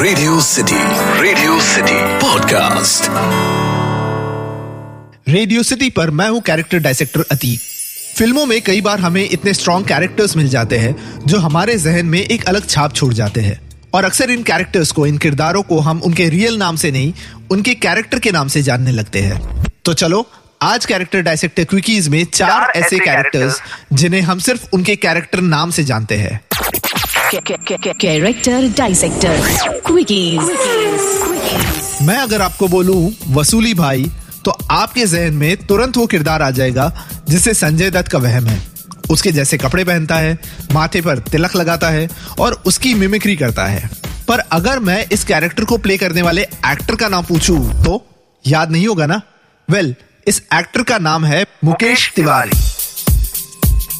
[0.00, 0.78] Radio City
[1.22, 3.04] Radio City podcast
[5.28, 7.60] Radio City पर मैं हूँ कैरेक्टर डायसेक्टर अतीक
[8.16, 12.18] फ़िल्मों में कई बार हमें इतने स्ट्रॉन्ग कैरेक्टर्स मिल जाते हैं जो हमारे जहन में
[12.20, 13.60] एक अलग छाप छोड़ जाते हैं।
[13.94, 17.12] और अक्सर इन कैरेक्टर्स को इन किरदारों को हम उनके रियल नाम से नहीं
[17.50, 20.26] उनके कैरेक्टर के नाम से जानने लगते हैं। तो चलो
[20.62, 23.60] आज कैरेक्टर डायसेक्टर क्विकीज में चार ऐसे कैरेक्टर्स
[23.92, 26.40] जिन्हें हम सिर्फ़ उनके कैरेक्टर नाम से जानते हैं।
[27.30, 29.40] कैरेक्टर डाइसेक्टर
[29.86, 30.40] क्विकीज
[32.02, 34.10] मैं अगर आपको बोलूँ वसूली भाई
[34.44, 38.60] तो आपके जहन में तुरंत वो किरदार आ जाएगा जिसे संजय दत्त का वहम है।
[39.10, 40.38] उसके जैसे कपड़े पहनता है
[40.72, 42.08] माथे पर तिलक लगाता है
[42.38, 43.90] और उसकी मिमिक्री करता है।
[44.28, 48.06] पर अगर मैं इस कैरेक्टर को प्ले करने वाले एक्टर का नाम पूछूँ तो
[48.46, 49.20] याद नहीं होगा ना?
[49.68, 52.58] वेल well, इस एक्टर का नाम है मुकेश तिवारी।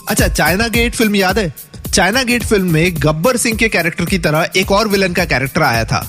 [0.09, 1.55] अच्छा चाइना गेट फ़िल्म याद है?
[1.97, 5.63] चाइना गेट फ़िल्म में गब्बर सिंह के कैरेक्टर की तरह एक और विलन का कैरेक्टर
[5.63, 6.01] आया था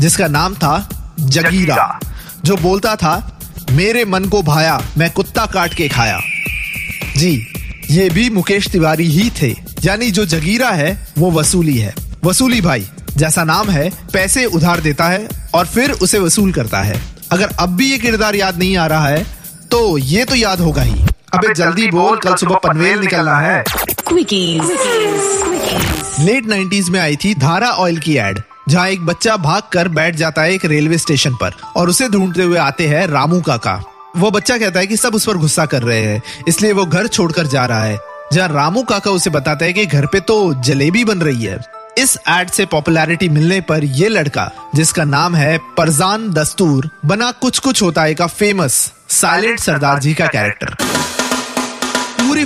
[0.00, 0.72] जिसका नाम था
[1.20, 2.00] जगीरा
[2.44, 3.12] जो बोलता था
[3.72, 6.18] मेरे मन को भाया मैं कुत्ता काट के खाया।
[7.16, 7.30] जी
[7.90, 9.54] ये भी मुकेश तिवारी ही थे।
[9.84, 15.08] यानी जो जगीरा है वो वसूली है। वसूली भाई जैसा नाम है पैसे उधार देता
[15.08, 17.00] है और फिर उसे वसूल करता है।
[17.32, 19.24] अगर अब भी ये किरदार याद नहीं आ रहा है
[19.70, 21.04] तो ये तो याद होगा ही।
[21.36, 23.64] अबे जल्दी बोल कल सुबह पनवेल निकलना है।
[26.20, 30.14] लेट 90s में आई थी धारा ऑयल की एड जहाँ एक बच्चा भाग कर बैठ
[30.14, 33.74] जाता है एक रेलवे स्टेशन पर और उसे ढूंढते हुए आते हैं रामू काका।
[34.16, 37.06] वो बच्चा कहता है कि सब उस पर गुस्सा कर रहे हैं इसलिए वो घर
[37.06, 37.98] छोड़कर जा रहा है
[38.32, 41.60] जहाँ रामू काका उसे बताता है कि घर पे तो जलेबी बन रही है।
[41.98, 47.58] इस एड से पॉपुलैरिटी मिलने पर यह लड़का जिसका नाम है परजान दस्तूर बना कुछ
[47.58, 50.76] कुछ होता है का फ़ेमस साइलेंट सरदार जी का कैरेक्टर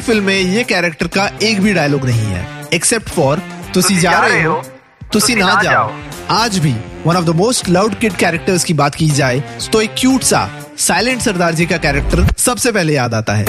[0.01, 3.43] फ़िल्म में ये कैरेक्टर का एक भी डायलॉग नहीं है एक्सेप्ट फॉर
[3.75, 4.63] तुसी जा रहे हो
[5.13, 5.93] तुसी ना जाओ।
[6.31, 6.75] आज भी
[7.07, 9.41] one of the most loud kid characters की बात की जाए
[9.73, 13.45] तो एक क्यूट सा साइलेंट सरदार जी का कैरेक्टर सबसे पहले याद आता है।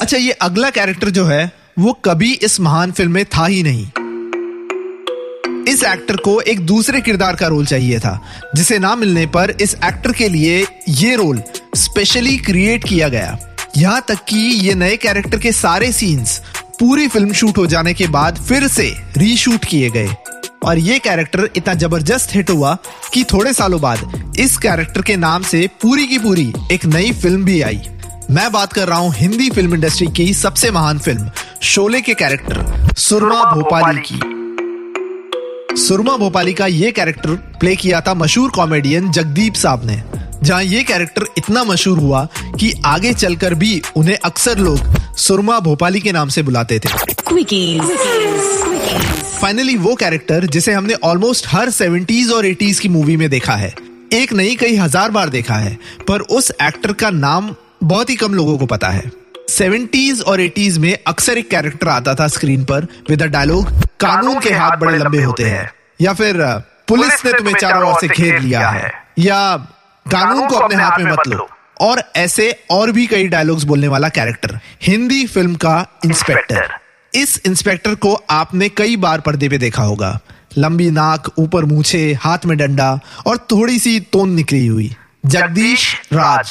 [0.00, 3.86] अच्छा ये अगला कैरेक्टर जो है वो कभी इस महान फ़िल्म में था ही नहीं।
[5.68, 8.20] इस एक्टर को एक दूसरे किरदार का रोल चाहिए था
[8.56, 11.42] जिसे ना मिलने पर इस एक्टर के लिए ये रोल
[11.76, 13.38] स्पेशली क्रिएट किया गया।
[13.76, 16.38] यहाँ तक कि ये नए कैरेक्टर के सारे सीन्स
[16.80, 20.14] पूरी फ़िल्म शूट हो जाने के बाद फिर से रीशूट किए गए।
[20.64, 22.74] और ये कैरेक्टर इतना ज़बरदस्त हिट हुआ
[23.14, 27.44] कि थोड़े सालों बाद इस कैरेक्टर के नाम से पूरी की पूरी एक नई फ़िल्म
[27.44, 27.80] भी आई।
[28.30, 31.30] मैं बात कर रहा हूँ हिंदी फ़िल्म इंडस्ट्री की सबसे महान फ़िल्म
[31.64, 34.20] शोले के कैरेक्टर सुरमा भोपाली की।
[35.76, 40.02] सुरमा भोपाली का ये कैरेक्टर प्ले किया था मशहूर कॉमेडियन जगदीप साहब ने
[40.42, 46.00] जहाँ ये कैरेक्टर इतना मशहूर हुआ कि आगे चलकर भी उन्हें अक्सर लोग सुरमा भोपाली
[46.00, 46.88] के नाम से बुलाते थे।
[49.32, 53.74] फाइनली वो कैरेक्टर जिसे हमने ऑलमोस्ट हर सेवेंटीज और एटीज की मूवी में देखा है।
[54.12, 55.76] एक नहीं कई हज़ार बार देखा है
[56.08, 59.10] पर उस एक्टर का नाम बहुत ही कम लोगों को पता है।
[59.48, 64.40] सेवेंटीज और एटीज में अक्सर एक कैरेक्टर आता था स्क्रीन पर विद अ डायलॉग कानून
[64.40, 66.42] के हाथ बड़े लंबे होते हैं। या फिर
[66.88, 69.56] पुलिस ने तुम्हें चारों ओर से घेर लिया है। या
[70.06, 71.48] कानून को अपने हाथ में मत लो
[71.80, 76.68] और ऐसे और भी कई डायलॉग्स बोलने वाला कैरेक्टर हिंदी फ़िल्म का इंस्पेक्टर
[77.14, 80.20] इस इंस्पेक्टर को आपने कई बार पर्दे पे देखा होगा।
[80.58, 84.94] लंबी नाक ऊपर मूछे हाथ में डंडा और थोड़ी सी तोन निकली हुई।
[85.26, 86.48] जगदीश राज।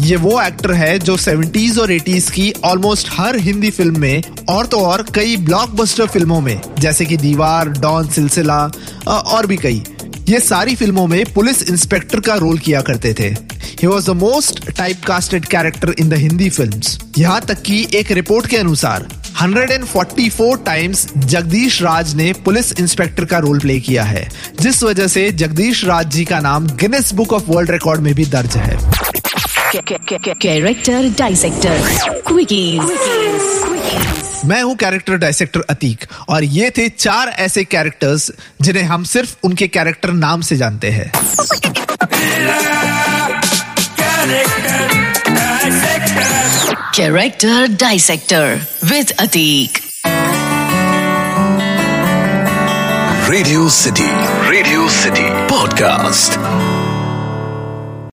[0.00, 4.66] ये वो एक्टर है जो 70s और 80s की ऑलमोस्ट हर हिंदी फ़िल्म में और
[4.66, 8.70] तो और कई ब्लॉकबस्टर फ़िल्मों में जैसे कि दीवार डॉन सिलसिला
[9.08, 9.82] और भी कई।
[10.28, 13.26] ये सारी फ़िल्मों में पुलिस इंस्पेक्टर का रोल किया करते थे।
[13.80, 16.80] He was the most type casted character in the Hindi film
[17.18, 19.06] यहाँ तक कि एक रिपोर्ट के अनुसार
[19.42, 24.28] 144 टाइम्स जगदीश राज ने पुलिस इंस्पेक्टर का रोल प्ले किया है,
[24.60, 28.24] जिस वजह से जगदीश राज जी का नाम Guinness Book of World Record में भी
[28.26, 28.78] दर्ज है।
[29.76, 31.78] कैरेक्टर डाइसेक्टर
[32.26, 32.80] क्विकीज
[34.44, 38.30] मैं हूँ कैरेक्टर डायसेक्टर अतीक और ये थे चार ऐसे कैरेक्टर्स
[38.60, 41.10] जिन्हें हम सिर्फ़ उनके कैरेक्टर नाम से जानते हैं।
[46.96, 49.78] Character dissector with Atiq
[53.30, 54.10] Radio City
[54.50, 56.38] Radio City podcast